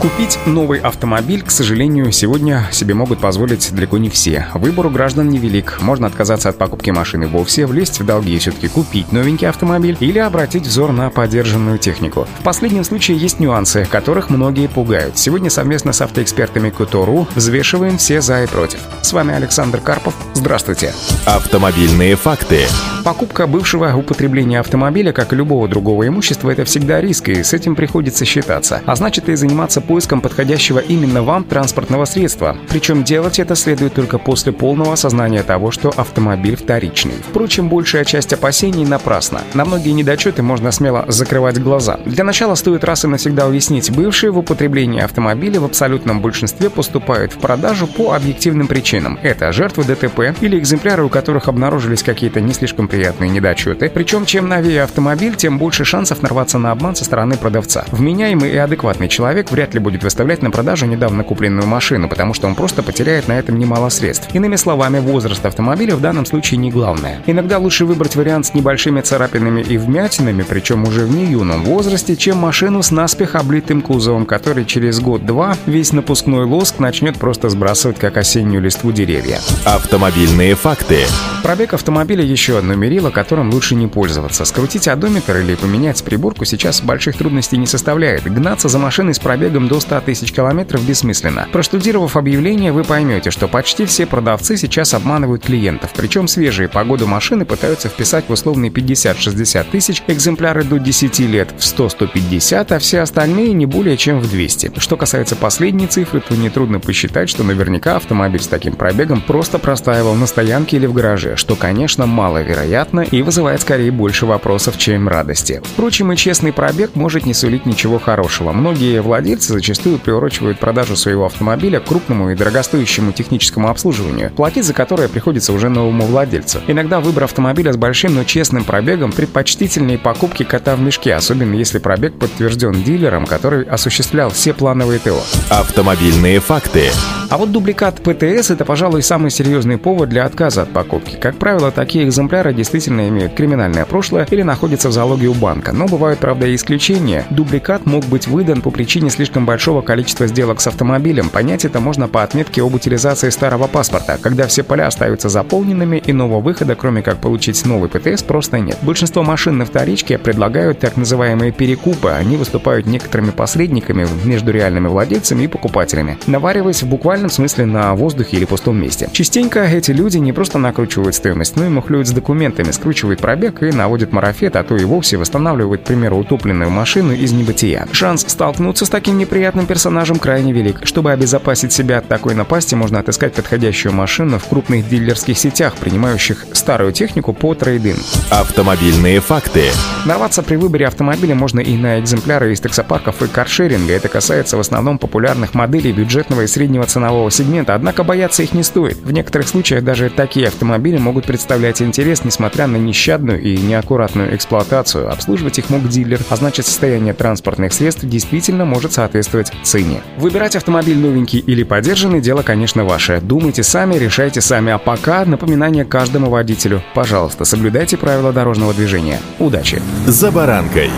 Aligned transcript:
Купить 0.00 0.38
новый 0.46 0.78
автомобиль, 0.78 1.42
к 1.42 1.50
сожалению, 1.50 2.12
сегодня 2.12 2.68
себе 2.70 2.94
могут 2.94 3.18
позволить 3.18 3.74
далеко 3.74 3.98
не 3.98 4.08
все. 4.08 4.46
Выбор 4.54 4.86
у 4.86 4.90
граждан 4.90 5.28
невелик. 5.28 5.78
Можно 5.80 6.06
отказаться 6.06 6.48
от 6.50 6.56
покупки 6.56 6.90
машины 6.90 7.26
вовсе, 7.26 7.66
влезть 7.66 7.98
в 7.98 8.06
долги 8.06 8.36
и 8.36 8.38
все-таки 8.38 8.68
купить 8.68 9.10
новенький 9.10 9.48
автомобиль 9.48 9.96
или 9.98 10.20
обратить 10.20 10.68
взор 10.68 10.92
на 10.92 11.10
подержанную 11.10 11.78
технику. 11.78 12.28
В 12.38 12.44
последнем 12.44 12.84
случае 12.84 13.18
есть 13.18 13.40
нюансы, 13.40 13.88
которых 13.90 14.30
многие 14.30 14.68
пугают. 14.68 15.18
Сегодня 15.18 15.50
совместно 15.50 15.92
с 15.92 16.00
автоэкспертами 16.00 16.70
Кутору 16.70 17.26
взвешиваем 17.34 17.98
все 17.98 18.20
за 18.20 18.44
и 18.44 18.46
против. 18.46 18.78
С 19.02 19.12
вами 19.12 19.34
Александр 19.34 19.80
Карпов. 19.80 20.14
Здравствуйте. 20.34 20.94
Автомобильные 21.26 22.14
факты. 22.14 22.66
Покупка 23.08 23.46
бывшего 23.46 23.96
употребления 23.96 24.60
автомобиля, 24.60 25.12
как 25.12 25.32
и 25.32 25.36
любого 25.36 25.66
другого 25.66 26.06
имущества, 26.06 26.50
это 26.50 26.66
всегда 26.66 27.00
риск, 27.00 27.30
и 27.30 27.42
с 27.42 27.54
этим 27.54 27.74
приходится 27.74 28.26
считаться. 28.26 28.82
А 28.84 28.94
значит 28.96 29.30
и 29.30 29.34
заниматься 29.34 29.80
поиском 29.80 30.20
подходящего 30.20 30.78
именно 30.78 31.22
вам 31.22 31.44
транспортного 31.44 32.04
средства. 32.04 32.58
Причем 32.68 33.04
делать 33.04 33.38
это 33.38 33.54
следует 33.54 33.94
только 33.94 34.18
после 34.18 34.52
полного 34.52 34.92
осознания 34.92 35.42
того, 35.42 35.70
что 35.70 35.88
автомобиль 35.88 36.54
вторичный. 36.54 37.14
Впрочем, 37.30 37.70
большая 37.70 38.04
часть 38.04 38.34
опасений 38.34 38.84
напрасна. 38.84 39.40
На 39.54 39.64
многие 39.64 39.92
недочеты 39.92 40.42
можно 40.42 40.70
смело 40.70 41.06
закрывать 41.08 41.58
глаза. 41.58 41.98
Для 42.04 42.24
начала 42.24 42.56
стоит 42.56 42.84
раз 42.84 43.06
и 43.06 43.08
навсегда 43.08 43.46
уяснить, 43.46 43.90
бывшие 43.90 44.32
в 44.32 44.38
употреблении 44.38 45.00
автомобили 45.00 45.56
в 45.56 45.64
абсолютном 45.64 46.20
большинстве 46.20 46.68
поступают 46.68 47.32
в 47.32 47.38
продажу 47.38 47.86
по 47.86 48.12
объективным 48.12 48.66
причинам. 48.66 49.18
Это 49.22 49.50
жертвы 49.50 49.84
ДТП 49.84 50.34
или 50.42 50.58
экземпляры, 50.58 51.04
у 51.04 51.08
которых 51.08 51.48
обнаружились 51.48 52.02
какие-то 52.02 52.42
не 52.42 52.52
слишком 52.52 52.86
приятные 52.86 52.97
недочеты. 53.06 53.90
Причем, 53.92 54.26
чем 54.26 54.48
новее 54.48 54.82
автомобиль, 54.82 55.36
тем 55.36 55.58
больше 55.58 55.84
шансов 55.84 56.22
нарваться 56.22 56.58
на 56.58 56.72
обман 56.72 56.94
со 56.94 57.04
стороны 57.04 57.36
продавца. 57.36 57.84
Вменяемый 57.90 58.50
и 58.50 58.56
адекватный 58.56 59.08
человек 59.08 59.50
вряд 59.50 59.74
ли 59.74 59.80
будет 59.80 60.04
выставлять 60.04 60.42
на 60.42 60.50
продажу 60.50 60.86
недавно 60.86 61.24
купленную 61.24 61.66
машину, 61.66 62.08
потому 62.08 62.34
что 62.34 62.46
он 62.46 62.54
просто 62.54 62.82
потеряет 62.82 63.28
на 63.28 63.38
этом 63.38 63.58
немало 63.58 63.88
средств. 63.88 64.28
Иными 64.34 64.56
словами, 64.56 64.98
возраст 64.98 65.44
автомобиля 65.44 65.96
в 65.96 66.00
данном 66.00 66.26
случае 66.26 66.58
не 66.58 66.70
главное. 66.70 67.22
Иногда 67.26 67.58
лучше 67.58 67.84
выбрать 67.84 68.16
вариант 68.16 68.46
с 68.46 68.54
небольшими 68.54 69.00
царапинами 69.00 69.60
и 69.60 69.78
вмятинами, 69.78 70.44
причем 70.48 70.84
уже 70.84 71.04
в 71.04 71.14
неюном 71.14 71.64
возрасте, 71.64 72.16
чем 72.16 72.38
машину 72.38 72.82
с 72.82 72.90
наспех 72.90 73.34
облитым 73.34 73.82
кузовом, 73.82 74.26
который 74.26 74.64
через 74.64 75.00
год-два 75.00 75.56
весь 75.66 75.92
напускной 75.92 76.44
лоск 76.44 76.78
начнет 76.78 77.18
просто 77.18 77.48
сбрасывать 77.48 77.98
как 77.98 78.16
осеннюю 78.16 78.62
листву 78.62 78.92
деревья. 78.92 79.40
Автомобильные 79.64 80.54
факты. 80.54 80.98
Пробег 81.42 81.74
автомобиля 81.74 82.24
еще 82.24 82.58
одно 82.58 82.74
мерило, 82.88 83.10
которым 83.10 83.50
лучше 83.50 83.74
не 83.74 83.86
пользоваться. 83.86 84.46
Скрутить 84.46 84.88
одометр 84.88 85.36
или 85.36 85.54
поменять 85.56 86.02
приборку 86.02 86.46
сейчас 86.46 86.80
больших 86.80 87.18
трудностей 87.18 87.58
не 87.58 87.66
составляет. 87.66 88.24
Гнаться 88.24 88.68
за 88.68 88.78
машиной 88.78 89.12
с 89.12 89.18
пробегом 89.18 89.68
до 89.68 89.78
100 89.78 90.00
тысяч 90.00 90.32
километров 90.32 90.82
бессмысленно. 90.88 91.46
Проштудировав 91.52 92.16
объявление, 92.16 92.72
вы 92.72 92.84
поймете, 92.84 93.30
что 93.30 93.46
почти 93.46 93.84
все 93.84 94.06
продавцы 94.06 94.56
сейчас 94.56 94.94
обманывают 94.94 95.44
клиентов. 95.44 95.90
Причем 95.94 96.28
свежие 96.28 96.70
по 96.70 96.82
году 96.82 97.06
машины 97.06 97.44
пытаются 97.44 97.90
вписать 97.90 98.24
в 98.28 98.32
условные 98.32 98.70
50-60 98.70 99.66
тысяч, 99.70 100.02
экземпляры 100.06 100.64
до 100.64 100.78
10 100.78 101.18
лет 101.20 101.52
в 101.58 101.60
100-150, 101.60 102.74
а 102.74 102.78
все 102.78 103.00
остальные 103.00 103.52
не 103.52 103.66
более 103.66 103.98
чем 103.98 104.18
в 104.20 104.30
200. 104.30 104.72
Что 104.78 104.96
касается 104.96 105.36
последней 105.36 105.88
цифры, 105.88 106.22
то 106.26 106.34
нетрудно 106.34 106.80
посчитать, 106.80 107.28
что 107.28 107.44
наверняка 107.44 107.96
автомобиль 107.96 108.40
с 108.40 108.46
таким 108.46 108.72
пробегом 108.72 109.20
просто 109.20 109.58
простаивал 109.58 110.14
на 110.14 110.26
стоянке 110.26 110.78
или 110.78 110.86
в 110.86 110.94
гараже, 110.94 111.36
что, 111.36 111.54
конечно, 111.54 112.06
маловероятно 112.06 112.67
и 113.10 113.22
вызывает 113.22 113.60
скорее 113.60 113.90
больше 113.90 114.26
вопросов, 114.26 114.78
чем 114.78 115.08
радости. 115.08 115.60
Впрочем, 115.64 116.12
и 116.12 116.16
честный 116.16 116.52
пробег 116.52 116.94
может 116.94 117.26
не 117.26 117.34
сулить 117.34 117.66
ничего 117.66 117.98
хорошего. 117.98 118.52
Многие 118.52 119.00
владельцы 119.00 119.52
зачастую 119.52 119.98
приурочивают 119.98 120.58
продажу 120.58 120.96
своего 120.96 121.26
автомобиля 121.26 121.80
к 121.80 121.84
крупному 121.84 122.30
и 122.30 122.34
дорогостоящему 122.34 123.12
техническому 123.12 123.68
обслуживанию, 123.68 124.30
платить 124.30 124.64
за 124.64 124.74
которое 124.74 125.08
приходится 125.08 125.52
уже 125.52 125.68
новому 125.68 126.04
владельцу. 126.04 126.60
Иногда 126.66 127.00
выбор 127.00 127.24
автомобиля 127.24 127.72
с 127.72 127.76
большим, 127.76 128.14
но 128.14 128.24
честным 128.24 128.64
пробегом 128.64 129.12
предпочтительнее 129.12 129.98
покупки 129.98 130.42
кота 130.42 130.76
в 130.76 130.80
мешке, 130.80 131.14
особенно 131.14 131.54
если 131.54 131.78
пробег 131.78 132.18
подтвержден 132.18 132.82
дилером, 132.82 133.26
который 133.26 133.64
осуществлял 133.64 134.30
все 134.30 134.52
плановые 134.52 134.98
ТО. 134.98 135.20
Автомобильные 135.50 136.40
факты. 136.40 136.90
А 137.30 137.36
вот 137.36 137.52
дубликат 137.52 138.00
ПТС– 138.02 138.50
это, 138.50 138.64
пожалуй, 138.64 139.02
самый 139.02 139.30
серьезный 139.30 139.76
повод 139.76 140.08
для 140.08 140.24
отказа 140.24 140.62
от 140.62 140.72
покупки. 140.72 141.16
Как 141.20 141.36
правило, 141.36 141.70
такие 141.70 142.04
экземпляры 142.04 142.54
действительно 142.58 143.08
имеют 143.08 143.34
криминальное 143.34 143.86
прошлое 143.86 144.26
или 144.30 144.42
находятся 144.42 144.90
в 144.90 144.92
залоге 144.92 145.28
у 145.28 145.34
банка. 145.34 145.72
Но 145.72 145.86
бывают, 145.86 146.18
правда, 146.18 146.46
и 146.46 146.54
исключения. 146.54 147.24
Дубликат 147.30 147.86
мог 147.86 148.04
быть 148.04 148.26
выдан 148.26 148.60
по 148.60 148.70
причине 148.70 149.08
слишком 149.08 149.46
большого 149.46 149.80
количества 149.80 150.26
сделок 150.26 150.60
с 150.60 150.66
автомобилем. 150.66 151.30
Понять 151.30 151.64
это 151.64 151.80
можно 151.80 152.08
по 152.08 152.22
отметке 152.22 152.62
об 152.62 152.74
утилизации 152.74 153.30
старого 153.30 153.66
паспорта, 153.66 154.18
когда 154.20 154.46
все 154.46 154.62
поля 154.62 154.86
остаются 154.86 155.28
заполненными, 155.28 156.02
и 156.04 156.12
нового 156.12 156.40
выхода, 156.40 156.74
кроме 156.74 157.02
как 157.02 157.18
получить 157.18 157.64
новый 157.64 157.88
ПТС, 157.88 158.22
просто 158.22 158.58
нет. 158.58 158.78
Большинство 158.82 159.22
машин 159.22 159.58
на 159.58 159.64
вторичке 159.64 160.18
предлагают 160.18 160.78
так 160.80 160.96
называемые 160.96 161.52
перекупы. 161.52 162.10
Они 162.10 162.36
выступают 162.36 162.86
некоторыми 162.86 163.30
посредниками 163.30 164.06
между 164.24 164.52
реальными 164.52 164.88
владельцами 164.88 165.44
и 165.44 165.48
покупателями, 165.48 166.18
навариваясь 166.26 166.82
в 166.82 166.86
буквально 166.86 167.08
буквальном 167.08 167.30
смысле 167.30 167.64
на 167.64 167.94
воздухе 167.94 168.36
или 168.36 168.44
пустом 168.44 168.80
месте. 168.80 169.08
Частенько 169.12 169.60
эти 169.64 169.92
люди 169.92 170.18
не 170.18 170.32
просто 170.32 170.58
накручивают 170.58 171.14
стоимость, 171.14 171.56
но 171.56 171.64
и 171.64 171.68
мухлюют 171.68 172.06
с 172.06 172.10
документами, 172.10 172.47
скручивают 172.72 173.20
пробег 173.20 173.62
и 173.62 173.72
наводят 173.72 174.12
марафет, 174.12 174.56
а 174.56 174.64
то 174.64 174.76
и 174.76 174.84
вовсе 174.84 175.16
восстанавливают, 175.16 175.82
к 175.82 175.84
примеру, 175.84 176.18
утопленную 176.18 176.70
машину 176.70 177.12
из 177.12 177.32
небытия. 177.32 177.86
Шанс 177.92 178.24
столкнуться 178.26 178.86
с 178.86 178.88
таким 178.88 179.18
неприятным 179.18 179.66
персонажем 179.66 180.18
крайне 180.18 180.52
велик. 180.52 180.80
Чтобы 180.84 181.12
обезопасить 181.12 181.72
себя 181.72 181.98
от 181.98 182.08
такой 182.08 182.34
напасти, 182.34 182.74
можно 182.74 183.00
отыскать 183.00 183.34
подходящую 183.34 183.92
машину 183.92 184.38
в 184.38 184.46
крупных 184.46 184.88
дилерских 184.88 185.38
сетях, 185.38 185.74
принимающих 185.76 186.46
старую 186.52 186.92
технику 186.92 187.32
по 187.32 187.54
трейдин. 187.54 187.96
Автомобильные 188.30 189.20
факты. 189.20 189.64
Нарваться 190.04 190.42
при 190.42 190.56
выборе 190.56 190.86
автомобиля 190.86 191.34
можно 191.34 191.60
и 191.60 191.76
на 191.76 192.00
экземпляры 192.00 192.52
из 192.52 192.60
таксопарков 192.60 193.22
и 193.22 193.28
каршеринга. 193.28 193.92
Это 193.92 194.08
касается 194.08 194.56
в 194.56 194.60
основном 194.60 194.98
популярных 194.98 195.54
моделей 195.54 195.92
бюджетного 195.92 196.42
и 196.42 196.46
среднего 196.46 196.86
ценового 196.86 197.30
сегмента, 197.30 197.74
однако 197.74 198.04
бояться 198.04 198.42
их 198.42 198.52
не 198.52 198.62
стоит. 198.62 198.98
В 198.98 199.12
некоторых 199.12 199.48
случаях 199.48 199.84
даже 199.84 200.10
такие 200.10 200.48
автомобили 200.48 200.98
могут 200.98 201.26
представлять 201.26 201.82
интерес, 201.82 202.24
несмотря 202.38 202.68
на 202.68 202.76
нещадную 202.76 203.42
и 203.42 203.56
неаккуратную 203.56 204.32
эксплуатацию. 204.36 205.10
Обслуживать 205.10 205.58
их 205.58 205.70
мог 205.70 205.88
дилер, 205.88 206.20
а 206.30 206.36
значит 206.36 206.66
состояние 206.66 207.12
транспортных 207.12 207.72
средств 207.72 208.04
действительно 208.04 208.64
может 208.64 208.92
соответствовать 208.92 209.52
цене. 209.64 210.02
Выбирать 210.18 210.54
автомобиль 210.54 210.96
новенький 210.96 211.40
или 211.40 211.64
подержанный– 211.64 212.20
дело, 212.28 212.42
конечно, 212.42 212.84
ваше. 212.84 213.20
Думайте 213.20 213.64
сами, 213.64 213.96
решайте 213.96 214.40
сами. 214.40 214.70
А 214.70 214.78
пока 214.78 215.24
напоминание 215.24 215.84
каждому 215.84 216.30
водителю. 216.30 216.80
Пожалуйста, 216.94 217.44
соблюдайте 217.44 217.96
правила 217.96 218.32
дорожного 218.32 218.72
движения. 218.72 219.18
Удачи! 219.40 219.82
«За 220.06 220.30
баранкой» 220.30 220.90